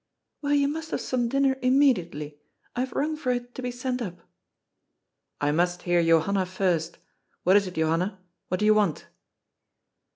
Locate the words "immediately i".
1.61-2.79